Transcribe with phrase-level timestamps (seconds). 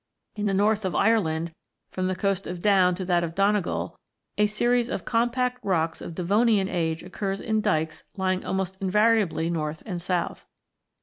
[0.35, 1.53] In the north of Ireland,
[1.91, 3.99] from the coast of Down to that of Donegal,
[4.35, 9.83] a series of compact rocks of Devonian age occurs in dykes lying almost invariably north
[9.85, 10.43] and south.